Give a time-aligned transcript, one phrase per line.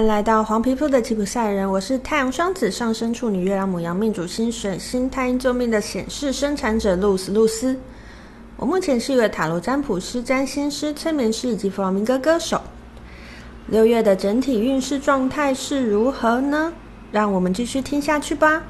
[0.00, 1.70] 迎来到黄皮肤的吉普赛人。
[1.70, 7.78] 我是太阳双子上升处女月亮母羊命主星水星太阴救命的显示生产者露丝露丝。
[8.56, 12.62] 我目前是一位塔罗占卜师、占星师、催眠师以及弗朗明哥歌手。
[13.66, 16.72] 六月的整体运势状态是如何呢？
[17.12, 18.62] 让我们继续听下去吧。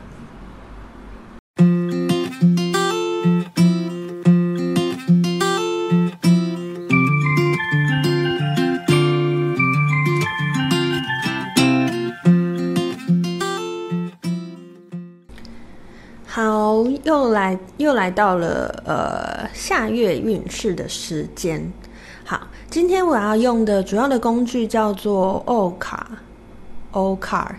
[17.77, 21.73] 又来到了呃下月运势的时间，
[22.25, 26.11] 好，今天我要用的主要的工具叫做欧卡，
[26.93, 27.55] 欧卡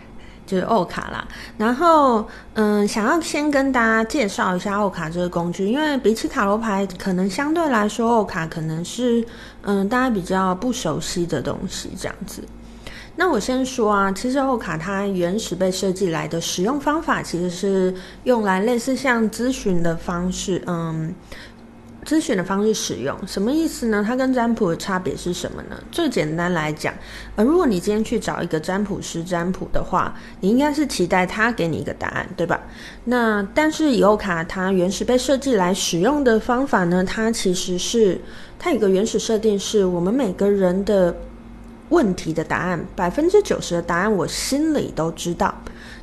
[0.46, 1.28] 就是欧卡啦。
[1.58, 9.26] 然后嗯，想要先跟大家介绍一下欧卡这个工具，因为比起塔罗牌，可能相对来说欧卡可能是
[9.64, 12.44] 嗯大家比较不熟悉的东西，这样子。
[13.22, 21.14] 那我先说啊，其实欧卡它原始被设计来的使用方法，其实是用来类似像咨询的方式，嗯，
[22.04, 23.16] 咨询的方式使用。
[23.28, 24.04] 什么意思呢？
[24.04, 25.80] 它跟占卜的差别是什么呢？
[25.92, 26.92] 最简单来讲，
[27.36, 32.60] 呃，如果你今天去找一个占卜师占卜的话，你应该是期待他给你一个答案，对吧？
[33.04, 38.20] 那但是以欧卡它原始被设计来使用的方法呢，它其实是
[38.58, 41.16] 它有个原始设定，是我们每个人的。
[41.92, 45.54] 问题的答案，百分之九十的答案我心里都知道，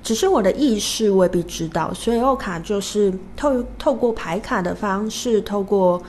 [0.02, 1.92] 只是我的意识未必知道。
[1.92, 6.00] 所以欧卡就是透透过牌卡的方式，透过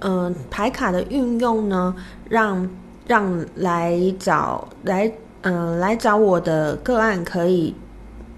[0.00, 1.94] 嗯、牌卡的运用呢，
[2.28, 2.68] 让
[3.06, 5.10] 让来找来
[5.42, 7.74] 嗯、来找我的个案可以。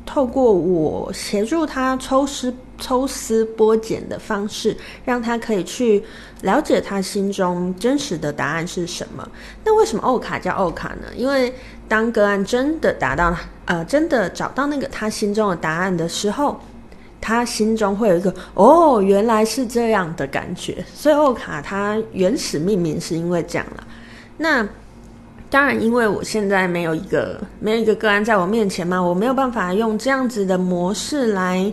[0.05, 6.03] 透过我协助他抽丝抽丝剥茧的方式，让他可以去
[6.43, 9.27] 了解他心中真实的答案是什么。
[9.65, 11.07] 那为什么欧卡叫欧卡呢？
[11.17, 11.55] 因为
[11.89, 13.35] 当个案真的达到
[13.65, 16.61] 呃，真的找到那个他心中的答案的时候，
[17.21, 20.85] 他心中会有一个哦，原来是这样的感觉。
[20.93, 23.87] 所以欧卡他原始命名是因为这样了。
[24.37, 24.69] 那。
[25.53, 31.71] 当然，因为我现在没有一个没有一个个案在我面前嘛，我没有办法用这样子的模式来，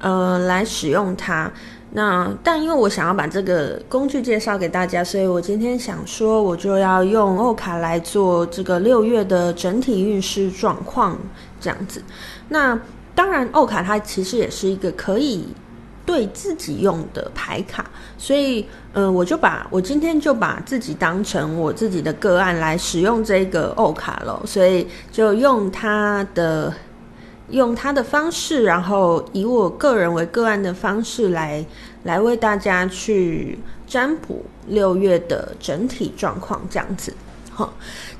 [0.00, 1.50] 呃，来使用它。
[1.92, 11.18] 那但因为我想要把这个工具介绍给大家，所以我今天想说，我就要用欧卡来做这个六月的整体运势状况
[11.58, 12.02] 这样子。
[12.50, 12.78] 那
[13.14, 15.48] 当然，欧卡它其实也是一个可以。
[16.04, 17.84] 对自己用的牌卡，
[18.18, 26.72] 所以，嗯、呃，我就把我今天就把自己当成我自己的个案来使用这个欧卡了，所以就用他的
[27.50, 31.64] 用他的方式，然后以我个人为个案的方式来
[32.04, 37.12] 来为大家去占卜六月的整体状况，这样子。
[37.54, 37.70] 好，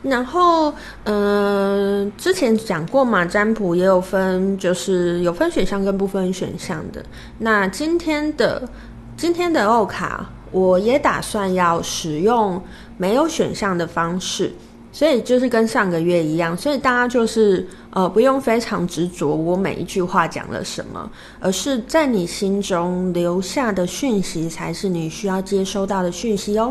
[0.02, 7.02] 然后，嗯、之前讲过嘛，占卜也有分，就是有分选项跟不分选项的。
[7.38, 8.68] 那今天的
[9.16, 12.62] 今天的欧卡，我也打算要使用
[12.98, 14.52] 没有选项的方式，
[14.92, 21.10] 所以就是跟上个月一样，所以大家就是呃不用非常执着我每一句话讲了什么，
[21.40, 26.70] 而是在你心中留下的讯息才是你需要接收到的讯息哦。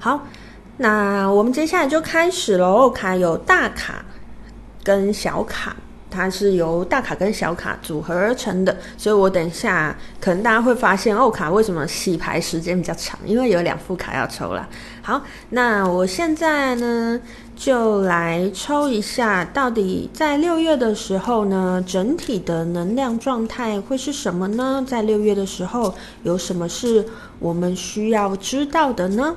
[0.00, 0.20] 好。
[0.76, 2.90] 那我们接下来就开始喽。
[2.90, 4.04] 卡有大卡
[4.82, 5.76] 跟小卡，
[6.10, 14.68] 它是由大卡跟小卡组合而成的，所以我等一下可能大家会发现欧卡为什么洗牌时间比较长，因为有两副卡要抽了。
[15.00, 17.20] 好，那我现在呢
[17.54, 24.84] 就来抽一下，到底在六月的时候呢，整体的能量状态会是什么呢？
[24.86, 27.06] 在六月的时候有什么是
[27.38, 29.36] 我们需要知道的呢？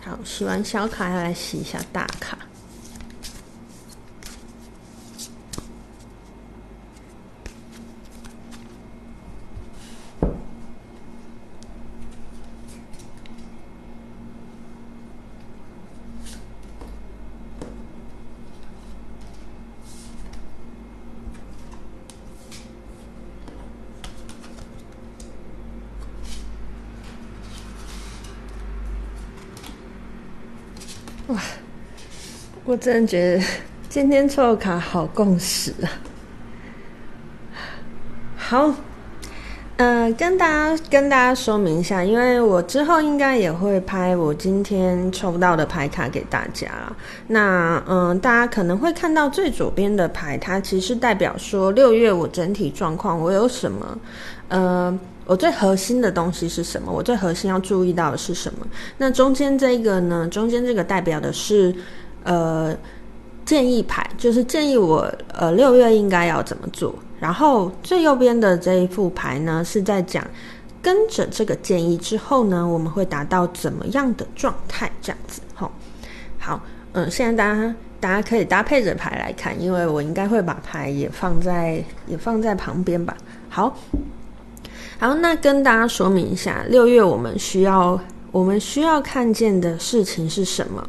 [0.00, 2.38] 好，洗完小卡要来洗一下大卡。
[31.28, 31.38] 哇，
[32.64, 33.44] 我真的觉得
[33.88, 35.88] 今天抽的卡好共识啊！
[38.36, 38.74] 好。
[39.76, 46.68] 呃，跟大家跟大家说明一下，因为我之后应该也会拍我今天抽到的牌卡给大家。
[47.28, 53.98] 那嗯、大家可能会看到最左边的牌，它其实代表说六月我整体状况，我有什么？
[54.48, 54.98] 呃，
[55.28, 56.90] 我最核心的东西是什么？
[56.90, 58.66] 我最核心要注意到的是什么？
[58.96, 60.26] 那中间这个呢？
[60.28, 61.72] 中间这个代表的是
[62.24, 62.74] 呃
[63.44, 66.94] 建议牌，就是建议我呃六月应该要怎么做。
[67.20, 70.26] 然后最右边的这一副牌呢，是在讲
[70.80, 74.90] 跟着这个建议之后呢，我们会达到怎么样的状态？
[75.02, 75.70] 这样子，好，
[76.38, 83.14] 好，嗯，现在大家大家可以搭配着牌来看，因为我应该会把牌也放在也放在旁边吧。
[83.50, 83.76] 好，
[84.98, 87.98] 好，那跟大家说明一下，六月我们需要
[88.32, 90.84] 我们需要看见的事情是什么？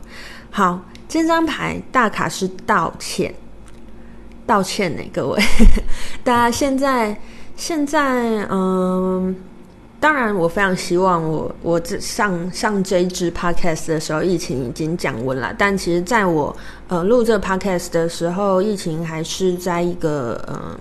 [0.49, 3.33] 好，这张牌大卡是道歉。
[4.47, 5.39] 道歉呢，各位，
[6.23, 7.15] 大家现在
[7.55, 9.35] 现在嗯，
[9.99, 15.53] 当然我非常希望我我这上上这一支 podcast 的时候，疫情已经降温了。
[15.55, 16.55] 但其实在我
[16.87, 20.79] 呃录这 podcast 的时候，疫情还是在一个嗯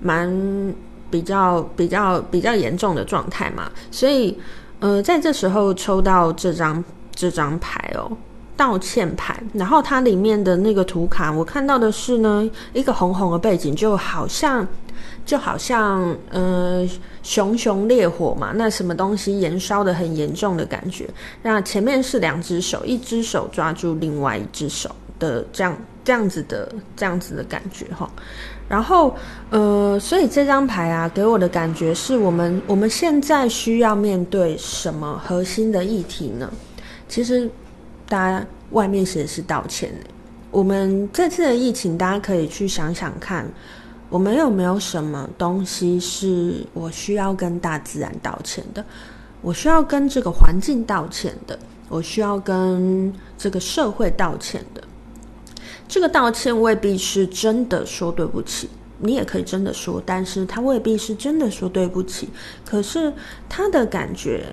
[0.00, 0.74] 蛮
[1.14, 3.70] 比较比较比较严重的状态嘛。
[3.92, 4.36] 所以
[4.80, 6.82] 呃在这时候抽到这张
[7.14, 8.10] 这张牌哦。
[8.56, 14.64] 道歉牌，然后它里面的那个图卡，我看到的是呢，一个红红的背景，就好像，
[15.26, 16.88] 就好像，呃，
[17.24, 21.04] 熊熊烈火嘛，那什么东西燃烧得很严重的感觉。
[21.42, 24.88] 那前面是两只手，一只手抓住另外一只手
[25.18, 28.08] 的这样这样子的这样子的感觉哈。
[28.68, 29.14] 然后，
[29.50, 36.50] 呃，所以这张牌啊，给我的感觉是我们我们现在需要面对什么核心的议题呢？
[37.08, 37.50] 其实。
[38.06, 39.90] 大家外面写的是道歉。
[40.50, 43.50] 我们这次的疫情，大家可以去想想看，
[44.10, 48.84] 我们有没有什么东西是我需要跟大自然道歉的？
[49.40, 51.58] 我需要跟这个环境道歉的？
[51.88, 54.83] 我需要跟这个社会道歉的？
[55.86, 62.28] 这个道歉未必是真的说对不起，你也可以真的说，但是他未必是真的说对不起。
[62.64, 63.12] 可是
[63.48, 64.44] 他的感觉。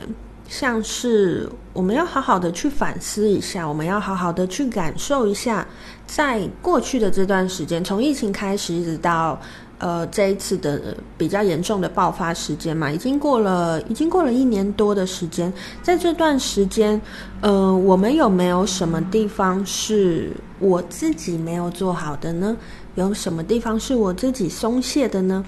[0.50, 5.66] 像是我们要好好的去反思一下，我们要好好的去感受一下，
[6.06, 9.40] 在过去的这段时间，从疫情开始一直到
[9.82, 15.52] 呃这一次的比较严重的爆发时间嘛，已经过了已经过了一年多的时间，
[15.82, 17.02] 在这段时间，
[17.42, 22.56] 呃，我们有没有什么地方是我自己没有做好的呢？
[22.96, 25.44] 有什么地方是我自己松懈的呢？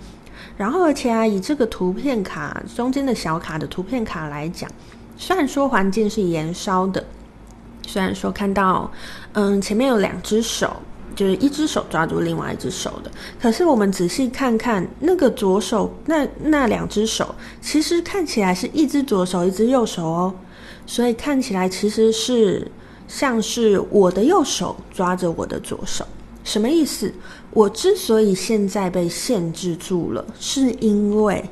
[0.57, 4.69] 然后，而且啊，以这个图片卡中间的小卡的图片卡来讲，
[5.15, 7.03] 虽然说环境是燃烧的，
[7.85, 8.89] 虽然说看到，
[9.33, 10.75] 嗯，前面有两只手，
[11.15, 13.11] 就是一只手抓住另外一只手的，
[13.41, 20.33] 可是我们仔细看看那个左手，那那两只手，其实看起来是一只左手，一只右手哦，
[20.85, 22.69] 所以看起来其实是
[23.07, 26.05] 像是我的右手抓着我的左手。
[26.43, 27.13] 什么意思？
[27.51, 31.43] 我之所以现在被限制住了，是因为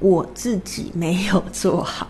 [0.00, 2.08] 我自己没有做好。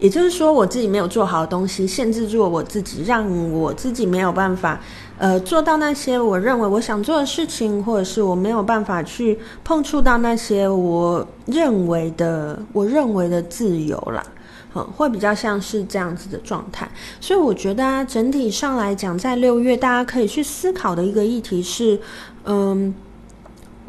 [0.00, 4.80] 也就是说，我自己没有做好的东西，限制住了我自己，让我自己没有办法，
[5.18, 14.20] 呃，做到那些我认为我想做的事情，或者是我没有办法去碰触到那些我认为的，我认为的自由啦。
[14.72, 16.88] 嗯，会比较像是这样子的状态，
[17.20, 21.98] 所以我觉得啊，整体上来讲，在六月大家可以去思考的一个议题是，
[22.44, 22.94] 嗯，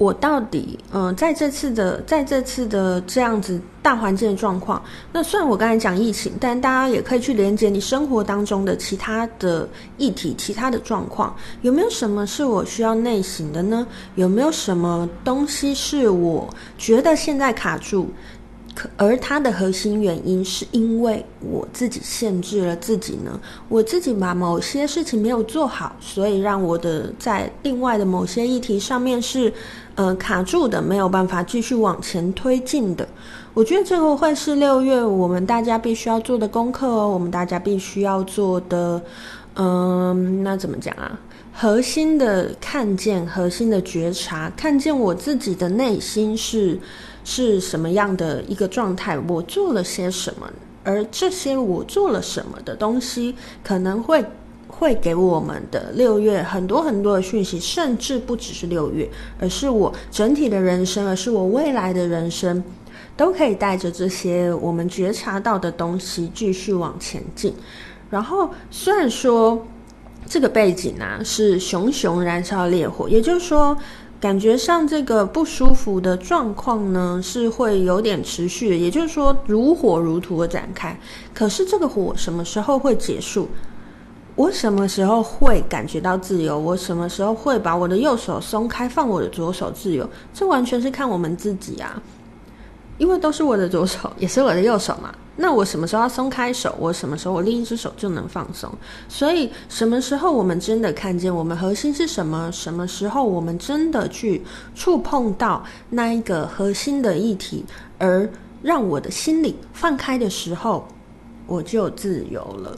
[0.01, 4.81] 我到底嗯，在这次的在这次的这样子大环境的状况，
[5.13, 13.85] 那虽然我刚才讲疫情，但大家也可以去连接你生活当中的其他的议题、其他的状况，有没有什么是我需要内省的呢？
[14.15, 18.09] 有没有什么东西是我觉得现在卡住？
[18.73, 23.37] 可而它的核心原因是因为我自己限制了自己呢，
[23.67, 29.51] 我自己把某些事情没有做好，所以让我的在另外的某些议题上面是，
[29.95, 33.05] 呃，卡住的，没有办法继续往前推进的。
[33.53, 39.01] 我觉得这个会是六月我们大家必须要做的功课哦，我们大家必须要做的，
[39.55, 41.19] 嗯、那怎么讲啊？
[41.53, 46.79] 核心的看见，核心的觉察，看见我自己的内心是。
[47.23, 49.17] 是什么样的一个状态？
[49.27, 50.51] 我做了些什么？
[50.83, 54.23] 而这些我做了什么的东西，可能会
[54.67, 59.09] 会给我们的六月很多很多的讯息，甚至不只是六月，
[59.39, 62.63] 而是我整体的人生，而是我未来的人生，
[63.15, 67.53] 都可以带着这些我们觉察到的东西继续往前进。
[68.09, 69.65] 然后，虽然说。
[70.27, 73.75] 这个背景呢、是熊熊燃烧烈火，也就是说，
[74.21, 80.95] 感觉上这个不舒服的状况呢是会有点持续，也就是说如火如荼的展开。
[81.33, 83.49] 可是这个火什么时候会结束？
[84.35, 86.57] 我什么时候会感觉到自由？
[86.57, 90.07] 我什么时候会把我的右手松开，放我的左手自由？
[90.31, 91.99] 这完全是看我们自己啊，
[92.99, 95.11] 因为都是我的左手，也是我的右手嘛。
[95.37, 96.75] 那我什么时候要松开手？
[96.77, 98.71] 我什么时候我另一只手就能放松？
[99.07, 102.51] 所以什么时候我们真的看见我们核心是什么？
[102.51, 104.41] 什么时候我们真的去
[104.75, 107.65] 触碰到那一个核心的议题，
[107.97, 108.29] 而
[108.61, 110.85] 让我的心里放开的时候，
[111.47, 112.77] 我就自由了。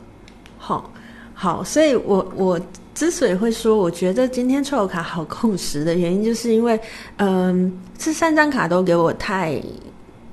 [0.57, 0.89] 好，
[1.33, 2.61] 好，所以我我
[2.93, 6.79] 之所以会说，我觉得今天抽卡好共识的原因，就是因为，
[7.17, 9.61] 嗯，这三张卡都给我太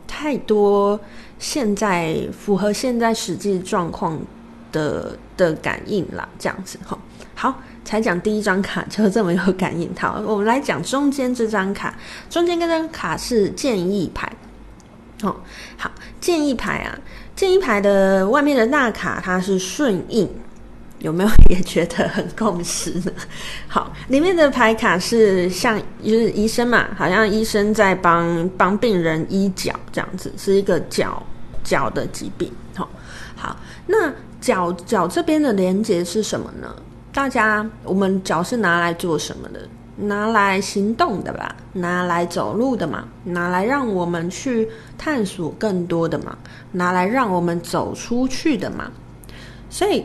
[0.06, 1.00] 太多。
[1.40, 4.16] 现在符合现在实际状况
[4.70, 6.96] 的的感应啦，这样子哈。
[7.34, 9.90] 好，才讲第一张卡就这么有感应。
[9.98, 11.92] 好，我们来讲中间这张卡，
[12.28, 14.30] 中间这张卡是建议牌。
[15.22, 15.34] 哦，
[15.76, 16.96] 好，建议牌啊，
[17.34, 20.28] 建议牌的外面的大卡它是顺应。
[20.98, 23.10] 有没有也觉得很共识呢？
[23.66, 31.22] 好，里面的牌卡是像就是医生嘛，好像医生在帮帮病人医脚这样子，是一个脚
[31.62, 32.52] 脚的疾病。
[32.74, 32.88] 好，
[33.36, 36.74] 好，那脚脚这边的连接是什么呢？
[37.12, 39.60] 大家，我们脚是拿来做什么的？
[39.96, 41.54] 拿来行动的吧？
[41.74, 43.04] 拿来走路的嘛？
[43.24, 46.36] 拿来让我们去探索更多的嘛？
[46.72, 48.90] 拿来让我们走出去的嘛？
[49.68, 50.04] 所以。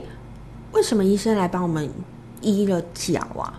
[0.72, 1.90] 为什么医生来帮我们
[2.42, 3.54] 医了脚啊？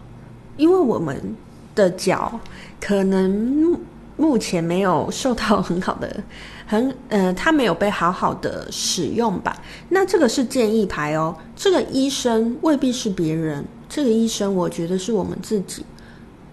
[0.59, 1.35] 因为我们
[1.75, 2.39] 的脚
[2.79, 3.81] 可能
[4.19, 6.23] 目前没有受到很好的、
[6.67, 9.57] 很呃，他没有被好好的使用吧？
[9.91, 11.37] 那这个是建议牌哦。
[11.55, 15.87] 这个医生未必是别人，这个医生我觉得是我们自己。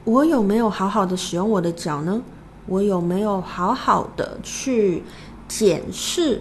[0.06, 2.22] 我有没有好好的使用我的脚呢？
[2.68, 5.04] 我有没有好好的去
[5.48, 6.40] 检视？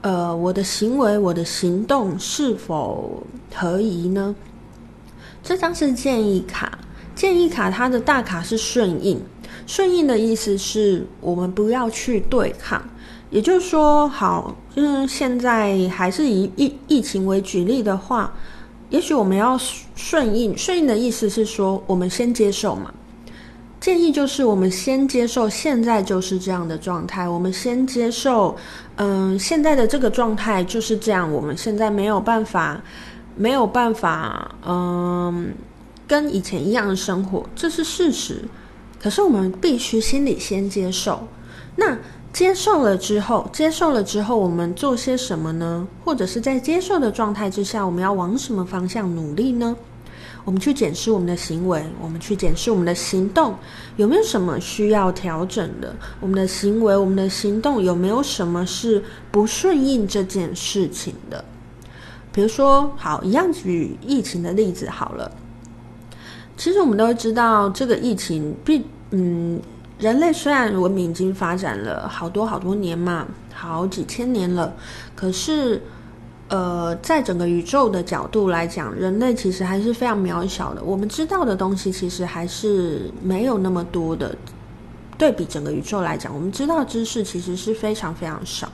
[0.00, 4.36] 呃，我的行为，我的行动是否合宜呢？
[5.42, 6.78] 这张是建议卡，
[7.16, 9.20] 建议卡它的大卡是顺应，
[9.66, 12.80] 顺应的意思是我们不要去对抗，
[13.30, 18.32] 也就是说，好，就是现在还是以疫疫情为举例的话，
[18.90, 19.58] 也许我们要
[19.94, 22.92] 顺应，顺应的意思是说，我们先接受嘛。
[23.80, 28.56] 建议就是我们先接受现在就是这样的状态，我们先接受，
[28.96, 32.82] 嗯，现在的这个状态就是这样，我们现在没有办法，
[33.36, 35.54] 没有办法，嗯，
[36.08, 38.42] 跟以前一样的生活，这是事实。
[39.00, 41.28] 可是我们必须心里先接受。
[41.76, 41.96] 那
[42.32, 45.86] 接受了之后，接受了之后，我们做些什么呢？
[46.04, 49.76] 或者是在接受的状态之下，我们要往什么方向努力呢？
[50.44, 53.54] 我们去检视我们的行为，我们去检视我们的行动，
[53.96, 55.94] 有没有什么需要调整的？
[56.20, 61.44] 我们的行为，我们的行动有没有什么是不顺应这件事情的？
[62.32, 65.30] 比如说，好，一样举疫情的例子好了。
[66.56, 69.60] 其实我们都知道，这个疫情，必嗯，
[69.98, 74.74] 人类虽然文明已经发展了好多好多年嘛，好几千年了，
[75.14, 75.82] 可是。
[76.50, 80.82] 呃，在整个宇宙的角度来讲，人类其实还是非常渺小的。
[80.82, 84.34] 我们知道的东西其实还是没有那么多的。
[85.18, 88.66] 对比整个宇宙来讲，我们知道知识其实是非常非常少。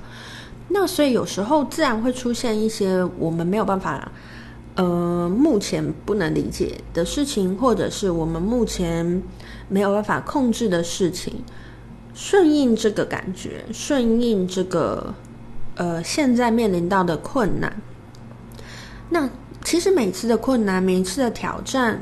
[0.68, 4.08] 那所以有时候自然会出现一些我们没有办法，
[4.76, 9.22] 呃，目前不能理解的事情，或者是我们目前
[9.68, 11.42] 没有办法控制的事情。
[12.14, 15.14] 顺应这个感觉，顺应这个。
[15.76, 17.82] 呃，现在面临到的困难，
[19.10, 19.28] 那
[19.64, 22.00] 其实每次的困难，每一次的挑战，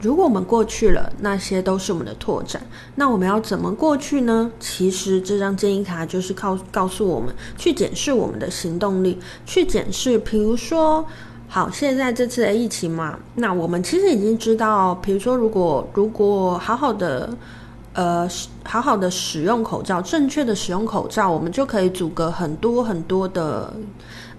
[0.00, 2.60] 如果我们过去了，那些都是我们的拓展。
[2.96, 4.50] 那我们要怎么过去呢？
[4.58, 11.06] 其实这张建议卡就是告告诉我们，去检视我们的行动力，去检视，比如说，
[11.54, 17.28] 好，现在这次的疫情嘛，那我们其实已经知道，比如说，如果如果好好的。
[17.94, 18.26] 呃，
[18.64, 23.70] 好好的使用口罩，正确的使用口罩，我们就可以阻隔很多很多的，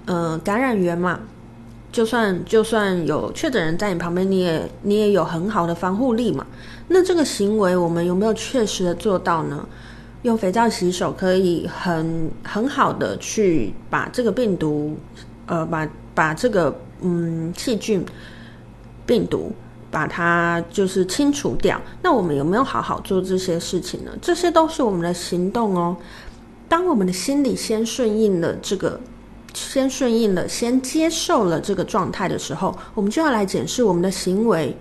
[0.07, 1.19] 呃，感染源嘛。
[1.91, 6.43] 就算就算有确诊人在你旁边，你也你也有很好的防护力嘛。
[6.87, 9.63] 那这个行为，我们有没有确实的做到呢？
[10.23, 14.97] 用肥皂洗手可以很很好的去把这个病毒，
[15.45, 18.03] 呃，把把这个嗯细菌
[19.05, 19.51] 病毒。
[19.91, 21.79] 把它就是清除掉。
[22.01, 24.09] 那我们有没有好好做这些事情呢？
[24.19, 25.95] 这些都是我们的行动哦。
[26.67, 28.99] 当我们的心理先顺应了这个
[29.53, 34.75] 先顺应了，先接受了这个状态的时候，我们就要来检视我们的行为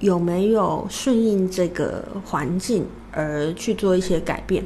[0.00, 4.64] 有没有顺应这个环境而去做一些改变，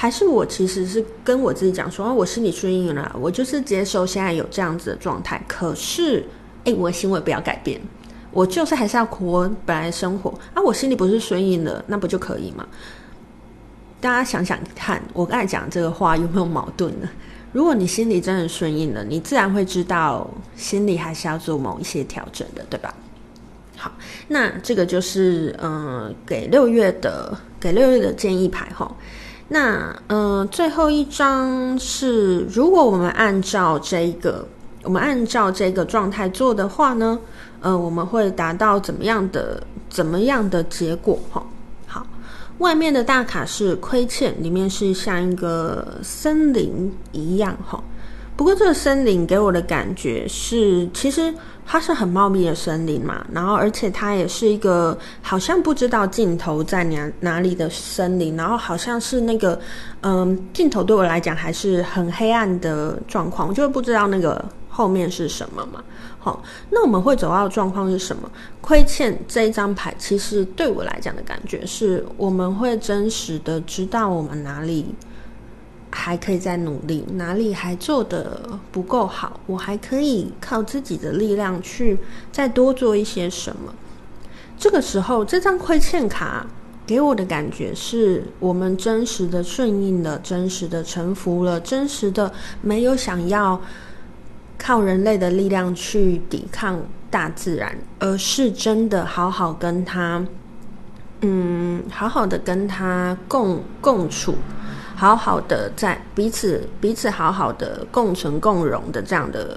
[0.00, 6.24] 还是我其实是跟我自己讲说，啊，我心里顺应了，我就是接受现在有这样子的状态，可是，
[6.62, 7.80] 诶，我的行为不要改变，
[8.30, 12.64] 我就是还是要活本来生活啊，我心里不是顺应了，那不就可以吗？
[14.00, 17.08] 大家想想看，我刚才讲这个话有没有矛盾呢？
[17.52, 22.94] 如果你心里真的顺应了，你自然会知道心里还是要做某一些调整的，对吧？
[23.76, 23.90] 好，
[24.28, 28.88] 那这个就是嗯、给六月的给六月的建议牌哈。
[29.48, 34.46] 那嗯、最后一张是，如果我们按照这个，
[34.82, 37.18] 我们按照这个状态做的话呢，
[37.60, 41.42] 呃，我们会达到怎么样的怎么样的结果哈？
[41.86, 42.06] 好
[42.58, 47.82] 外面的大卡是亏欠，里面是像一个森林一样哈。
[48.36, 51.32] 不过这个森林给我的感觉是，其实
[51.70, 59.60] 它是很茂密的森林嘛，然后而且它也是一个好像不知道尽头在哪哪里的森林，然后好像是那个
[60.00, 65.84] 嗯尽头对我来讲还是很黑暗的状况，我就不知道那个后面是什么嘛。
[66.18, 68.30] 好，那我们会走到的状况是什么？
[68.62, 74.94] 亏欠这一张牌，其实对我来讲的感觉是，我们会真实的知道我们哪里
[75.90, 81.98] 还可以再努力，哪里还做得不够好，我还可以靠自己的力量去
[82.30, 83.74] 再多做一些什么。
[84.56, 86.46] 这个时候，这张亏欠卡
[86.86, 93.60] 给我的感觉是我们真实的顺应了，真实的臣服了，真实的没有想要。
[94.60, 100.26] 靠人类的力量去抵抗大自然，而是真的好好跟他，
[101.20, 104.34] 嗯，好好的跟他共共处，
[104.98, 109.56] 好好的在彼此彼此好好的共存共荣的这样的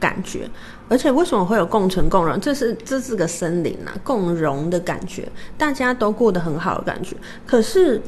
[0.00, 0.48] 感觉。
[0.88, 2.40] 而且为什么会有共存共荣？
[2.40, 7.14] 这是这是个森林啊，共荣的感觉，大家都过得很好的感觉。
[7.46, 8.00] 可是，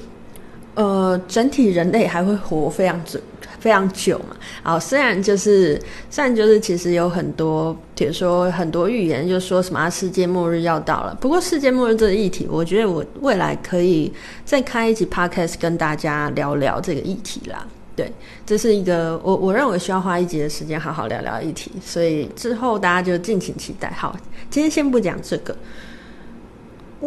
[0.74, 3.20] 呃，整体人类还会活非常久。
[3.64, 11.16] 非常久嘛，啊，虽然就是，虽然就是，其实有很多，比如说很多预言，就说什么世界末日要到了。
[11.18, 14.12] 不过世界末日这个议题，我觉得我未来可以
[14.44, 17.66] 再开一集 podcast 跟大家聊聊这个议题啦。
[17.96, 18.12] 对，
[18.44, 23.90] 这是一个我我认为需要花一集的时间好好聊聊议题，所以之后大家就敬请期待。
[23.96, 24.14] 好，
[24.50, 25.57] 今天先不讲这个。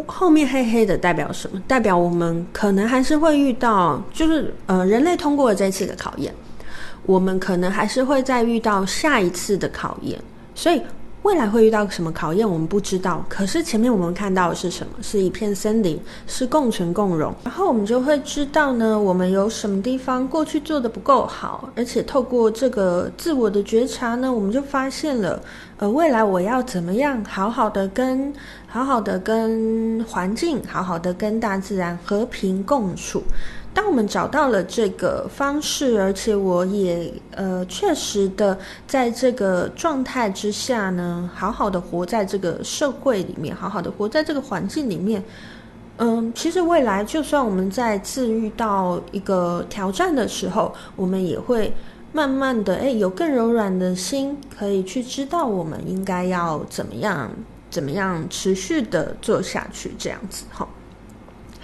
[0.08, 1.62] 后面黑黑的代表什么？
[1.68, 6.34] 代表我们可能还是会遇到，就是呃，人类通过了这次的考验。
[7.08, 10.22] 我们可能还是会再遇到下一次的考验，
[10.54, 10.80] 所以
[11.24, 13.26] 未来会遇到什么考验，我们不知道。
[13.28, 14.94] 可是前面我们看到的是什么？
[15.02, 17.34] 是一片森林，是共存共荣。
[17.44, 25.42] 然后我们就会知道呢，我们有什么地方过去做得不够好，而且透过这个自我的觉察呢，我们就发现了，
[25.78, 28.32] 呃，未来我要怎么样好好的跟
[28.68, 33.24] 好好的跟环境，好好的跟大自然和平共处。
[33.78, 45.24] 当我们找到了这个方式，而且我也呃确实的在这个状态之下呢，好好的活在这个社会里面，好好的活在这个环境里面。
[45.98, 51.72] 嗯，其实未来就算我们再次遇到一个挑战的时候，我们也会
[52.12, 57.30] 慢慢的诶，有更柔软的心，可以去知道我们应该要怎么样，
[57.70, 60.68] 怎么样持续的做下去，这样子哈。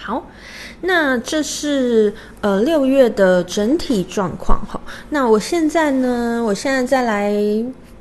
[0.06, 0.28] 好，
[0.82, 4.78] 那这是呃六月的整体状况哈。
[5.12, 7.34] 那我现在呢，我现在再来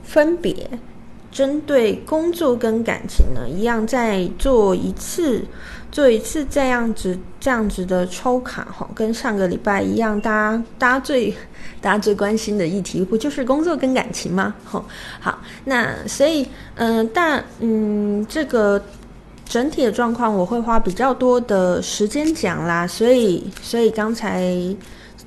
[0.02, 0.68] 分别
[1.30, 5.44] 针对工作跟感情呢，一样再做一次，
[5.92, 8.90] 做一次这样子这样子的抽卡哈。
[8.96, 11.32] 跟上个礼拜一样，大家大家最
[11.80, 14.52] 大家最关心的议题不就是工作跟感情吗？
[14.64, 14.84] 哈，
[15.20, 18.82] 好，那所以嗯、但嗯这个。
[19.52, 24.50] 整体的状况我会花比较多的时间讲啦，所以所以刚才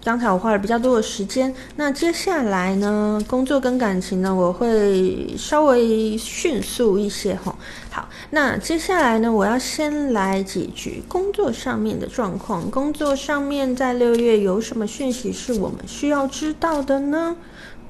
[0.03, 1.53] 刚才我花了比较多的时间。
[1.75, 7.55] 那接下来呢，工作跟感情呢，我会稍微迅速一些哈。
[7.91, 12.71] 好，那接下来呢，我要先来解决工作上面的状况。
[12.71, 17.35] 工作上面在六月有什么讯息是我们需要知道的呢？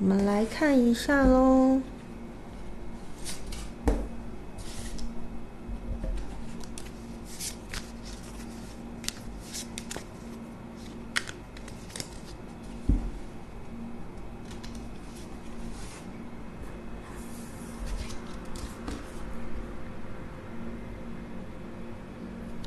[0.02, 1.80] 我们来看一下喽。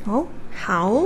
[0.04, 0.26] 哦，
[0.68, 1.02] 好，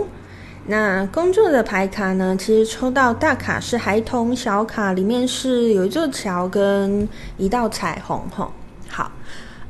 [0.66, 8.50] 那工作的牌卡呢，其实抽到大卡是孩童，小卡里面是有一座桥跟一道彩虹，吼。
[8.88, 9.12] 好，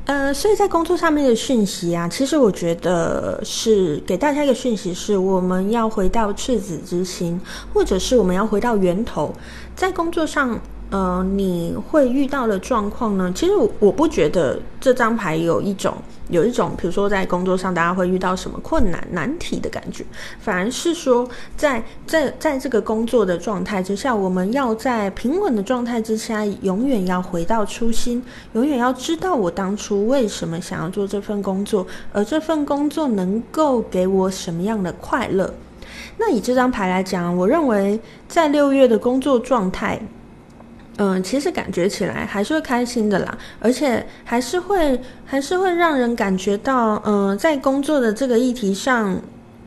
[0.05, 7.39] 呃，所以在工作上面的讯息啊，其实我觉得是给大家一个讯息，是我们要回到赤子之心，
[7.71, 9.31] 或者是我们要回到源头，
[9.75, 10.59] 在工作上。
[10.93, 13.31] 呃，你会遇到的状况呢？
[13.33, 15.91] 其实我我不觉得这张牌有一种
[16.29, 20.05] 有一种，比如说在工作上大家会遇到什么困难难题的感觉，
[20.39, 21.27] 反而是说
[21.57, 35.51] 在在在这个工作的状态之下，我们要在平稳的状态之下，永远要回到初心，永远要知道我当初为什么想要做这份工作，而这份工作能够给我什么样的快乐。
[36.19, 39.99] 那以这张牌来讲，我认为在六月的工作状态。
[40.97, 49.19] 嗯，其实感觉起来还是会开心的啦，而且还是会还是会让人感觉到，嗯，在工作的这个议题上，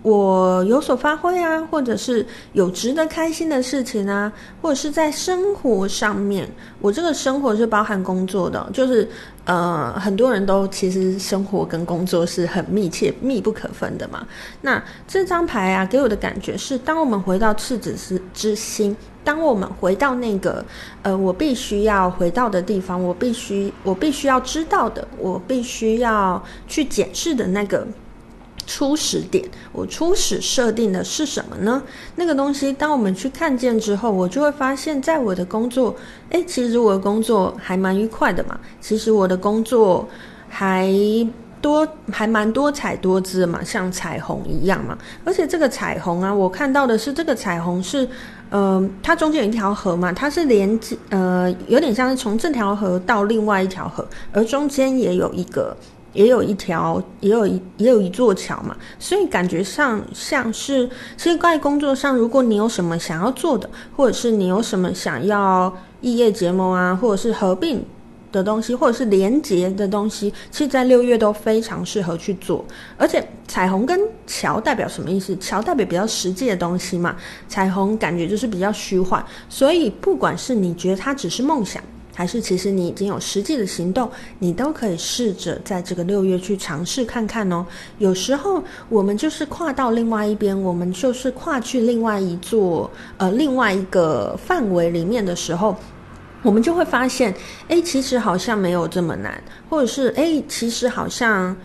[0.02, 6.48] 我有所发挥啊，或者是有值得开心的事情啊，或者是在生活上面，
[6.80, 9.08] 我这个生活是包含工作的，就是
[9.46, 14.24] 呃，很多人都其实生活跟工作是很密切、密不可分的嘛。
[14.60, 18.96] 那这张牌啊，给我的感觉是，当我们回到赤子之之心。
[19.26, 20.64] 当我们回到那个，
[21.02, 27.84] 呃，我必须要回到的地方，我必须，我必须要知道的，我必须要去检视的那个
[28.68, 31.82] 初始点，我初始设定的是什么呢？
[32.14, 35.96] 那个东西，当我们去看见之后，我就会发现，在我的工作，
[36.30, 38.56] 诶，其实我的工作还蛮愉快的嘛。
[38.80, 40.08] 其实我的工作
[40.48, 40.88] 还
[41.60, 44.96] 多，还蛮多彩多姿嘛，像彩虹一样嘛。
[45.24, 48.08] 而且这个彩虹啊，我看到的是这个彩虹是。
[48.50, 55.76] 嗯、呃，它中间有一条河嘛，它是连接，呃，有点像是从这条河到另外一条河，而中间也有一个，
[56.12, 67.84] 也有一条，也有一，也有一座桥嘛，所以感觉上像是，其实在工作上，如果你有什么想要做的，或者是你有什么想要异业结盟啊，或者是合并。
[68.36, 72.64] 的东西，或者是连接的东西，其实，在六月都非常适合去做。
[72.98, 75.34] 而且，彩虹跟桥代表什么意思？
[75.38, 77.16] 桥代表比较实际的东西嘛，
[77.48, 79.24] 彩虹感觉就是比较虚幻。
[79.48, 81.82] 所以，不管是你觉得它只是梦想，
[82.14, 87.64] 还是其实你已经有实际的行动，你都可以试着在这个六月去尝试看看哦。
[87.98, 95.74] 有时候，我们就是跨到另外一边，我们就是跨去另外一座呃另外一个范围里面的时候。
[96.46, 97.34] 我们就会发现，
[97.66, 101.56] 哎，其实好像没有这么难，或者是，哎，其实好像，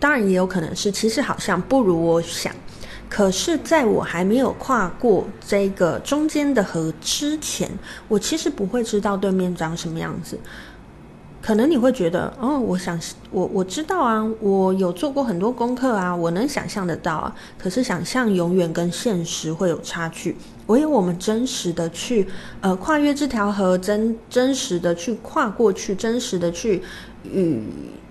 [0.00, 2.52] 当然也有可能是，其实好像不如我想。
[3.08, 7.70] 可是，在我还没有跨过这个中间的河之前，
[8.08, 10.36] 我其实不会知道对面长什么样子。
[11.40, 13.00] 可能你会觉得，哦，我想，
[13.30, 17.32] 我我知道啊，我有做过很多功课啊，我能想象得到啊。
[17.56, 20.36] 可是，想象永远跟现实会有差距。
[20.68, 22.26] 唯有我们真实的去，
[22.60, 26.82] 呃，跨越这条河，真真实的去跨过去，真实的去
[27.24, 27.60] 与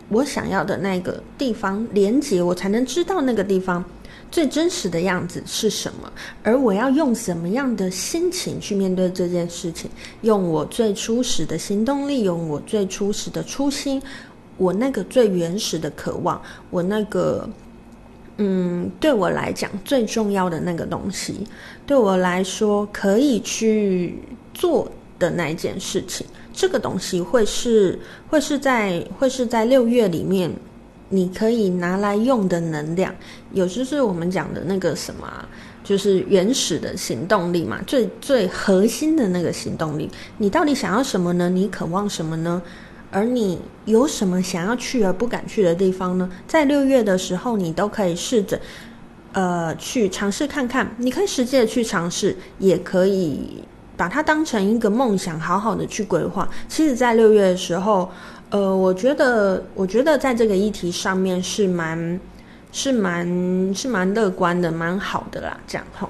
[0.10, 3.84] 我想要的那个地方连接，我才能知道那个地方
[4.32, 6.12] 最真实的样子是什么。
[6.42, 9.90] 而我要用什么样的心情去面对这件事情？
[10.22, 14.02] 用我最初始的行动力，用我最初始的初心，
[14.58, 16.42] 我那个最原始的渴望，
[16.72, 17.48] 我那个。
[18.38, 21.46] 嗯，对我来讲最重要的那个东西，
[21.86, 24.20] 对我来说可以去
[24.54, 27.98] 做的那一件事情，这个东西会是
[28.30, 30.52] 会是在会是在六月里面，
[31.10, 33.14] 你可以拿来用的能量，
[33.54, 35.28] 有就是我们讲的那个什么，
[35.84, 41.50] 就是原始的行动力嘛，最最核心的那个行动力，你到底想要什么呢？
[41.50, 42.62] 你渴望什么呢？
[43.12, 46.30] 而你有什么想要去而不敢去的地方呢？
[46.48, 48.60] 在六月的时候，你都可以试着，
[49.32, 50.94] 呃，去尝试看看。
[50.98, 53.64] 你可以实际的去尝试，也可以
[53.96, 56.48] 把它当成一个梦想，好好的去规划。
[56.68, 58.12] 其实，在六月的时候，
[58.50, 62.20] 呃，我觉得，我觉得在这个议题上面是蛮、
[62.72, 65.58] 是蛮、是蛮乐观的，蛮好的啦。
[65.66, 66.10] 这样吼。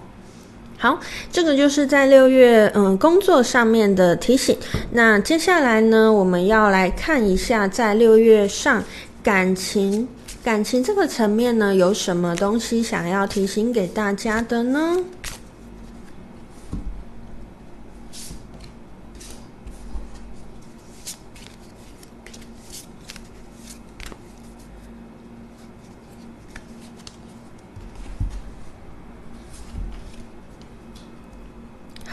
[0.79, 0.99] 好，
[1.31, 4.55] 这个就是在六月，嗯，工作上面的提醒。
[4.91, 8.83] 那接下来呢，我们要来看一下，在六月上
[9.23, 10.07] 感情，
[10.43, 14.97] 感情这个层面呢，有什么东西想要提醒给大家的呢？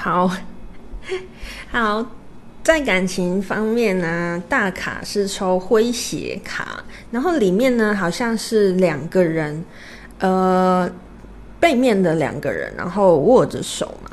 [0.05, 0.31] 好
[1.73, 2.07] 好，
[2.63, 9.65] 在感情方面呢，大卡是抽诙谐卡，然后里面呢好像是两个人，
[10.19, 10.91] 呃，
[11.59, 14.11] 背面的两个人，然后握着手嘛。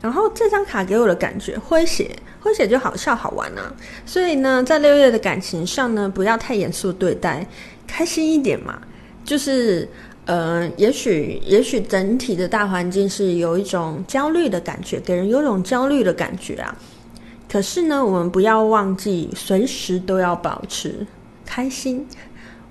[0.00, 2.08] 然后这张卡给我的感觉诙谐，
[2.40, 3.74] 诙谐就好笑好玩啊。
[4.06, 7.44] 所以呢，在六月的感情上呢，不要太严肃对待，
[7.84, 8.80] 开心一点嘛。
[9.24, 9.88] 就是，
[10.24, 16.76] 呃，也许也许整体的大环境是有一种焦虑的感觉，给人有种焦虑的感觉啊。
[17.50, 21.06] 可是呢，我们不要忘记，随时都要保持
[21.44, 22.06] 开心。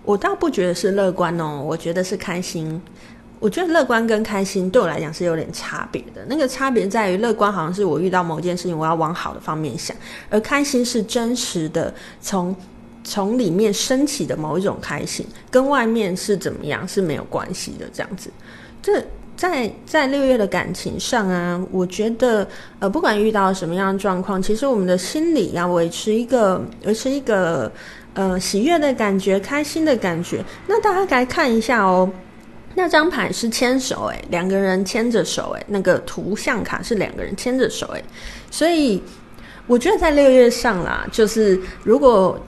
[0.04, 2.82] 我倒不觉得是乐观哦，我觉得是开心。
[3.40, 6.24] 我觉得乐观跟开心对我来讲是有点差别的。
[6.28, 9.96] 那个差别在于，乐观好像是我遇到某件事情，我要往好的方面想；
[10.30, 12.56] 而开心是真实的，从
[13.04, 17.86] 从里面升起的某一种开心，跟外面是怎么样是没有关系的。
[17.94, 18.30] 这样子，
[18.82, 19.04] 这
[19.36, 22.48] 在在六月的感情上啊，我觉得
[22.80, 27.72] 呃，不管遇到什么样的状况，其实我们的心里要维持一个维持一个
[28.14, 30.44] 呃喜悦的感觉、开心的感觉。
[30.68, 32.10] 那大家来看一下哦。
[32.74, 38.02] 那张牌是牵手，诶，两个人牵着手，诶，那个图像卡是两个人牵着手，诶，
[38.50, 39.04] 所以
[39.68, 42.40] 我觉得在六月上啦，就是如果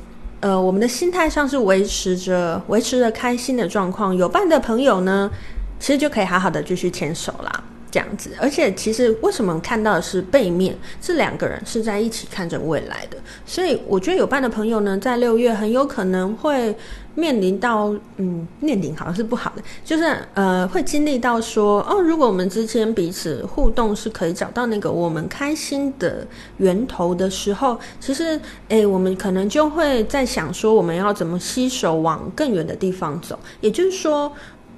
[0.44, 5.32] 呃我们的心态上是维持着维持着开心的状况，有伴的朋友呢，
[5.80, 7.64] 其实就可以好好的继续牵手啦。
[7.90, 16.76] 这样子，而且其实为什么看到的是背面，是两个人是在一起看着未来的，所以我觉得有伴的朋友呢，在六月很有可能会
[17.16, 26.26] 面临到，嗯，面临好像是不好的，就是呃，会经历到说，哦，如果我们之间彼此互动是可以找到那个我们开心的
[26.58, 34.32] 源头的时候，其实，诶，我们可能就会在想说，我们要怎么携手往更远的地方走，也就是说。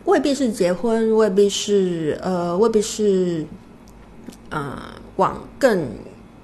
[0.05, 3.43] 未必是结婚，未必是呃，未必是
[4.51, 4.77] 呃，
[5.15, 5.89] 往更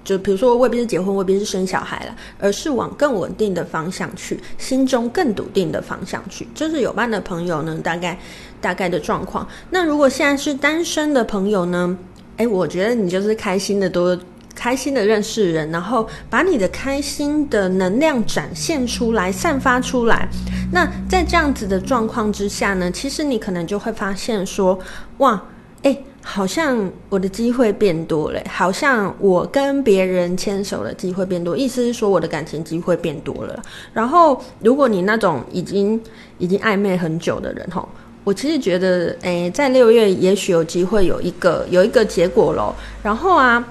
[0.04, 6.48] 就比如说，未必是结婚，未必是生小孩了，而是往更稳定的方向去，心中更笃定的方向去。
[6.54, 8.20] 就是有伴的朋友呢，大概
[8.60, 9.48] 大概的状况。
[9.70, 11.98] 那如果现在是单身的朋友呢？
[12.38, 14.18] 诶，我觉得你就是开心的多。
[14.54, 20.28] 开心的认识人，然后把你的开心的能量展现出来、散发出来。
[20.72, 24.78] 那在这样子的状况之下呢，其实你可能就会发现说，
[25.18, 25.42] 哇，
[25.82, 31.58] 诶，好像我的机会变多了，好像我跟别人牵手的机会变多。
[31.58, 33.62] 意思是说，我的感情机会变多了。
[33.94, 36.00] 然后，如果你那种已经
[36.38, 37.88] 已经暧昧很久的人，吼，
[38.24, 42.76] 我其实觉得，诶，在六月也许有机会有一个有一个结果咯。
[43.04, 43.68] 然后啊。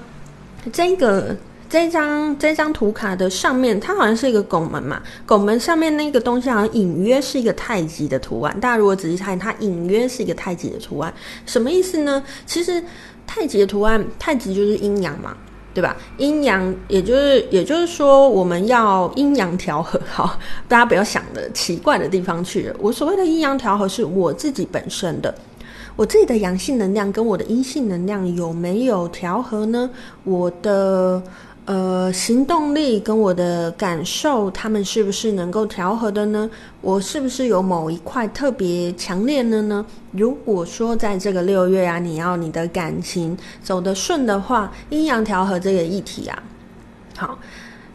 [0.70, 1.34] 这个
[1.70, 5.00] 这张这张图卡的上面，它好像是一个拱门嘛。
[5.24, 8.52] 拱门上面那个东西好像隐约是一个太极的图案。
[8.58, 11.14] 大家如果仔细看，它隐约是一个太极的图案，
[11.46, 12.20] 什么意思呢？
[12.44, 12.82] 其实
[13.24, 15.36] 太极的图案，太极就是阴阳嘛，
[15.72, 15.96] 对吧？
[16.18, 20.00] 阴阳，也就是也就是说，我们要阴阳调和。
[20.10, 22.74] 好，大家不要想的奇怪的地方去了。
[22.80, 25.32] 我所谓的阴阳调和，是我自己本身的。
[25.96, 29.90] 我自己的阳性能量跟我的阴性能量有没有调和呢？
[30.24, 31.22] 我的
[31.70, 36.50] 呃行动力跟我的感受，他们是不是能够调和的呢？
[36.80, 39.86] 我是不是有某一块特别强烈的呢？
[40.10, 46.42] 如果说在这个六月啊，你要你的感情走得顺的话，阴阳调和这个议题啊，
[47.16, 47.38] 好。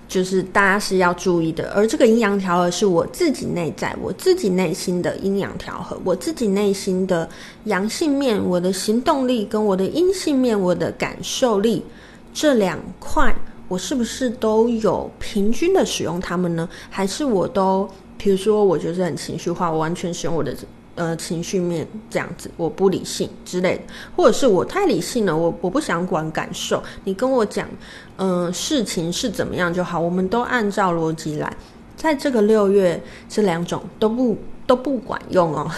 [0.08, 7.28] 就是大家是要注意的，而这个阴阳调和是我自己内在、我自己内心的阴阳调和，我自己内心的
[7.66, 11.84] 阳性面，我的行动力跟我的阴性面，我的感受力
[12.32, 13.36] 这两块，
[13.68, 16.68] 我是不是都有平均的使用它们呢？
[16.90, 20.56] 还是我都，比如说我就是很情绪化，我完全使用我的。
[20.98, 23.84] 呃，情绪面这样子，我不理性之类的，
[24.16, 27.68] 或者是我太理性了，我我不想管感受，你跟我讲，
[28.16, 31.54] 嗯、事情是怎么样就好，我们都按照逻辑来，
[31.98, 35.70] 在这个六月，这两种都不都不管用哦。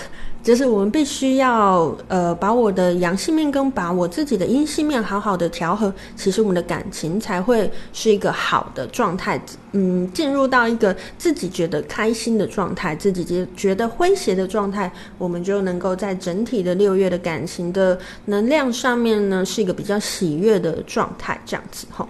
[0.43, 9.41] 就是我们必须要呃，把我的阳性面跟把我自己的阴性面好好的调和，其实我们的感情才会是一个好的状态，
[9.73, 22.06] 嗯，进入到一个自己觉得开心的状态，自己觉觉得诙谐的状态，我们就能够在整体的六月的感情的能量上面呢，是一个比较喜悦的状态，这样子齁。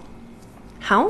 [0.80, 1.10] 好。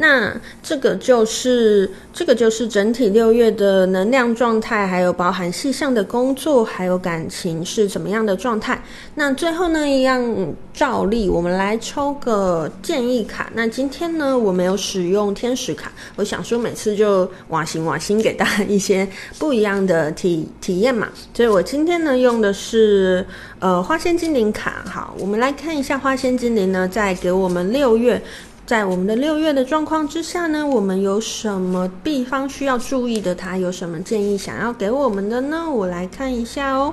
[0.00, 0.32] 那
[0.62, 8.80] 这个就是这个就是整体六月的能量状态，还有包含细项的工作，还有感情是怎么样的状态。
[9.16, 13.50] 那最后呢，一样照例，我们来抽个建议卡。
[13.54, 19.06] 那今天呢，我没有使用天使卡，我想说每次就瓦行瓦行给大家一些
[19.36, 21.08] 不一样的体体验嘛。
[21.34, 23.26] 所以我今天呢用的是
[23.58, 24.84] 呃花仙精灵卡。
[24.88, 28.22] 好，我们来看一下花仙精灵呢，在给我们六月。
[28.68, 33.34] 在我们的六月的状况之下呢，我们有什么地方需要注意的？
[33.34, 35.64] 他有什么建议想要给我们的呢？
[35.70, 36.92] 我来看一下哦。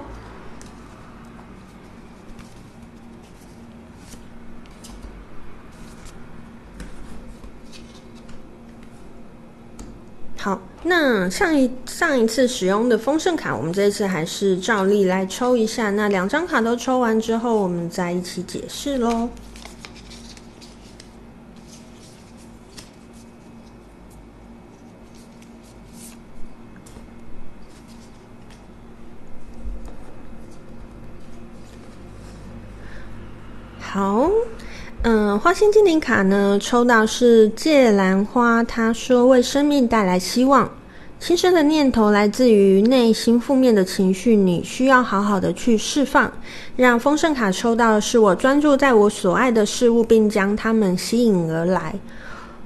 [10.37, 15.89] 好，那上一上一次使用的丰盛卡，我们这次还是照例来抽一下。
[15.91, 19.27] 那两张卡都抽完之后，我们再一起解释喽。
[33.95, 34.29] 好，
[35.03, 38.61] 嗯，花心精灵卡呢，抽到是芥兰花。
[38.61, 40.69] 他说，为生命带来希望。
[41.17, 46.29] 轻生的念头来自于内心负面的情绪，你需要好好的去释放。
[46.75, 51.95] 让丰盛卡抽到的是我专注在我所爱的事物，并将它们吸引而来。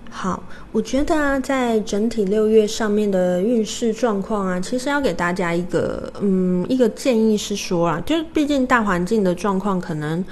[0.09, 10.23] 好，我觉得啊，在整体六月上面的运势状况啊，其实要给大家一个嗯一个建议是说啊，就毕竟大环境的状况，可能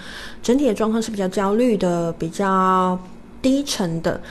[0.43, 2.99] 整体的状况是比较焦虑的、比较
[3.41, 4.21] 低沉的，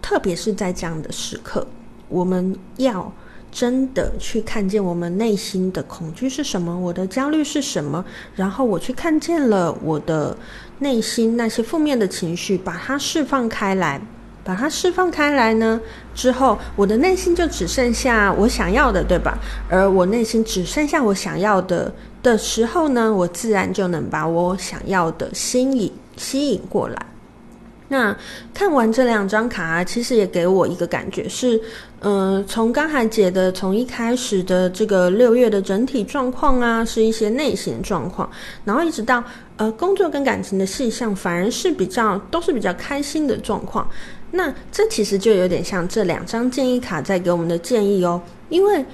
[0.00, 1.66] 特别是在这样的时刻，
[2.08, 3.12] 我们要
[3.50, 8.04] 真的去看见我们内心的恐惧是什么，我的焦虑是什么，
[8.36, 10.36] 然后我去看见了我的
[10.78, 14.00] 内心那些负面的情绪，把它释放开来。
[14.50, 15.80] 把它释放开来呢，
[16.12, 19.38] 之后我的内心就只剩下我想要的，对吧？
[19.68, 27.06] 而我内心只剩下我想要的的时候呢，我自然就能把我想要的吸引吸引过来。
[27.86, 28.16] 那
[28.52, 31.60] 看完这两张卡，其实也给我一个感觉是，
[32.00, 38.28] 嗯、从刚才解的，从一开始的这个六月的整体状况啊，是一些内心状况，
[38.64, 39.22] 然后一直到
[39.56, 43.88] 呃工作跟感情的细项，反而是比较都是比较开心的状况。
[44.32, 48.84] 那这其实就有点像这两张建议卡在给我们的建议哦，因为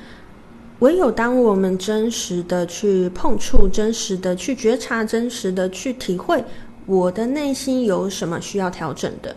[0.79, 6.45] 唯有当我们真实的去碰触、真实的去觉察、真实的去体会。
[6.87, 9.35] 我的内心有什么需要调整的？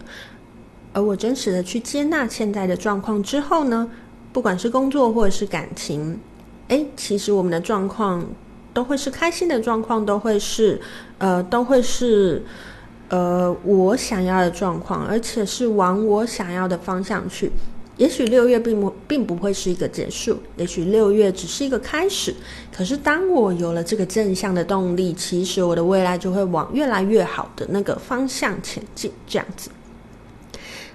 [0.94, 3.90] 而我真实的去接纳现在的状况之后呢，
[4.32, 6.20] 不管是工作或者是感情，
[6.68, 8.24] 诶，其实我们的状况
[8.72, 10.80] 都会是开心的状况，都会是
[11.18, 12.44] 呃，都会是
[13.10, 17.52] 呃我想要的状况，而且是往我想要的方向去。
[17.98, 22.34] 也许六月并不并不会是一个结束，也许六月只是一个开始。
[22.74, 29.12] 可是当我有了这个正向的动力，其实我的未来就会往越来越好的那个方向前进。
[29.28, 29.70] 这样子。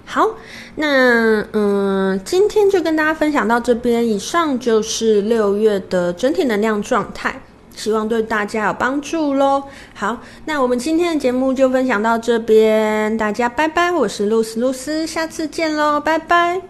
[0.07, 0.37] 好，
[0.77, 4.07] 那嗯，今天就跟大家分享到这边。
[4.07, 7.42] 以上就是六月的整体能量状态，
[7.74, 9.64] 希望对大家有帮助喽。
[9.94, 13.90] 好，那我们今天的节目就分享到这边，大家拜拜。
[13.92, 16.60] 我是露丝，露丝，下次见喽，拜拜。